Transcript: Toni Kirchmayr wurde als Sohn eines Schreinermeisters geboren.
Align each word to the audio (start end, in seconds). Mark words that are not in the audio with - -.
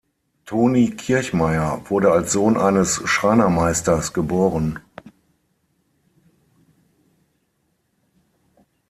Toni 0.45 0.89
Kirchmayr 0.95 1.83
wurde 1.87 2.11
als 2.11 2.31
Sohn 2.31 2.57
eines 2.57 3.07
Schreinermeisters 3.07 4.13
geboren. 4.13 4.79